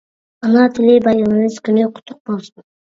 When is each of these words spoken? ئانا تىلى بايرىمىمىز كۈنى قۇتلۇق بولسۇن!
ئانا 0.47 0.63
تىلى 0.79 0.97
بايرىمىمىز 1.09 1.63
كۈنى 1.69 1.87
قۇتلۇق 1.95 2.23
بولسۇن! 2.33 2.69